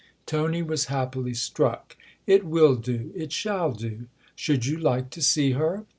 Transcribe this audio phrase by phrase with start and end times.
[0.25, 1.95] Tony was happily struck."
[2.35, 4.07] It will do it shall do.
[4.35, 5.85] Should you like to see her